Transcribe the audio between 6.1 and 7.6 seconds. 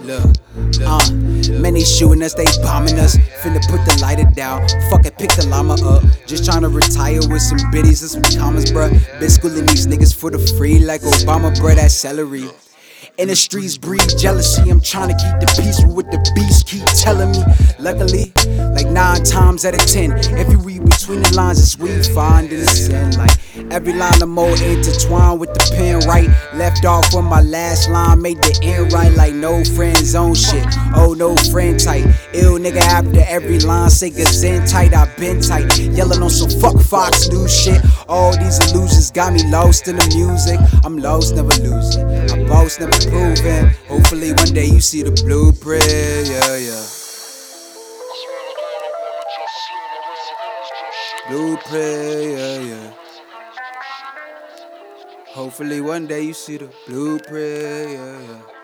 Just tryna retire with some